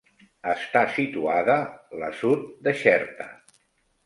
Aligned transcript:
Està 0.53 0.81
situada 0.95 1.57
l'assut 2.01 2.49
de 2.69 2.75
Xerta. 2.81 3.31